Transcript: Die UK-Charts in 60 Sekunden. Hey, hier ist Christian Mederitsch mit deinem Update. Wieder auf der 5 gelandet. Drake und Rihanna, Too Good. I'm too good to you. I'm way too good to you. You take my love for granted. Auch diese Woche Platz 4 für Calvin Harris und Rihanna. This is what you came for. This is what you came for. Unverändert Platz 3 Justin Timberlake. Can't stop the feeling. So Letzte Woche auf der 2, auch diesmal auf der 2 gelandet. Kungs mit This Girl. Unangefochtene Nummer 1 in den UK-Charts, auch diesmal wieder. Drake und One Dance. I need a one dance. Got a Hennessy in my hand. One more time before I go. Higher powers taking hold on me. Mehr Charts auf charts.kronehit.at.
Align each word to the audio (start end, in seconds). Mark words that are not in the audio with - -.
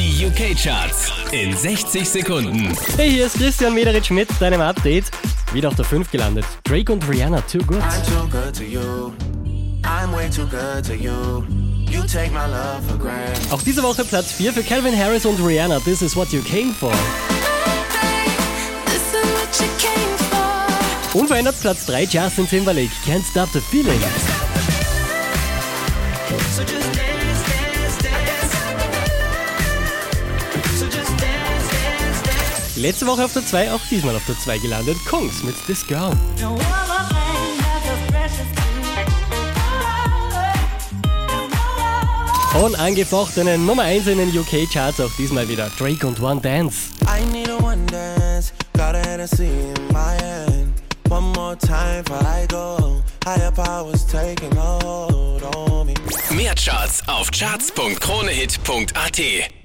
Die 0.00 0.24
UK-Charts 0.24 1.12
in 1.30 1.54
60 1.54 2.08
Sekunden. 2.08 2.74
Hey, 2.96 3.10
hier 3.10 3.26
ist 3.26 3.36
Christian 3.36 3.74
Mederitsch 3.74 4.08
mit 4.10 4.30
deinem 4.40 4.62
Update. 4.62 5.10
Wieder 5.52 5.68
auf 5.68 5.74
der 5.74 5.84
5 5.84 6.10
gelandet. 6.10 6.46
Drake 6.64 6.90
und 6.90 7.06
Rihanna, 7.06 7.42
Too 7.42 7.58
Good. 7.58 7.82
I'm 7.82 8.02
too 8.06 8.26
good 8.30 8.54
to 8.54 8.64
you. 8.64 9.12
I'm 9.82 10.10
way 10.14 10.30
too 10.30 10.46
good 10.46 10.86
to 10.86 10.94
you. 10.94 11.44
You 11.90 12.02
take 12.04 12.30
my 12.30 12.46
love 12.46 12.80
for 12.88 12.96
granted. 12.96 13.52
Auch 13.52 13.60
diese 13.60 13.82
Woche 13.82 14.06
Platz 14.06 14.32
4 14.32 14.54
für 14.54 14.62
Calvin 14.62 14.96
Harris 14.96 15.26
und 15.26 15.38
Rihanna. 15.38 15.80
This 15.80 16.00
is 16.00 16.16
what 16.16 16.32
you 16.32 16.40
came 16.44 16.72
for. 16.72 16.92
This 18.86 19.02
is 19.02 19.30
what 19.34 19.60
you 19.60 19.66
came 19.76 20.16
for. 20.30 21.20
Unverändert 21.20 21.60
Platz 21.60 21.84
3 21.84 22.04
Justin 22.04 22.48
Timberlake. 22.48 22.90
Can't 23.04 23.26
stop 23.26 23.52
the 23.52 23.60
feeling. 23.60 24.00
So 26.56 27.09
Letzte 32.80 33.06
Woche 33.06 33.24
auf 33.26 33.34
der 33.34 33.44
2, 33.44 33.72
auch 33.72 33.80
diesmal 33.90 34.16
auf 34.16 34.24
der 34.24 34.38
2 34.38 34.56
gelandet. 34.56 34.96
Kungs 35.04 35.42
mit 35.42 35.54
This 35.66 35.86
Girl. 35.86 36.16
Unangefochtene 42.54 43.58
Nummer 43.58 43.82
1 43.82 44.06
in 44.06 44.16
den 44.16 44.34
UK-Charts, 44.36 44.98
auch 45.00 45.10
diesmal 45.18 45.46
wieder. 45.46 45.68
Drake 45.78 46.06
und 46.06 46.22
One 46.22 46.40
Dance. 46.40 46.88
I 47.02 47.22
need 47.30 47.50
a 47.50 47.58
one 47.58 47.84
dance. 47.86 48.54
Got 48.72 48.94
a 48.94 49.00
Hennessy 49.00 49.48
in 49.48 49.74
my 49.92 50.16
hand. 50.22 50.72
One 51.10 51.32
more 51.34 51.58
time 51.58 52.02
before 52.04 52.24
I 52.24 52.46
go. 52.46 53.02
Higher 53.26 53.52
powers 53.52 54.06
taking 54.06 54.56
hold 54.56 55.42
on 55.54 55.86
me. 55.86 55.92
Mehr 56.30 56.54
Charts 56.54 57.02
auf 57.06 57.30
charts.kronehit.at. 57.30 59.59